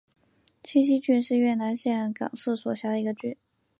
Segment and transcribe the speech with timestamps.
[0.63, 3.37] 清溪郡是越南岘港市所辖的一个郡。